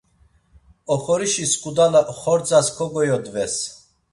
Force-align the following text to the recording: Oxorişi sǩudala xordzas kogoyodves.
Oxorişi 0.93 1.45
sǩudala 1.51 2.01
xordzas 2.19 2.67
kogoyodves. 2.77 3.55